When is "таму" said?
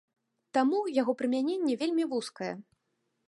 0.57-0.79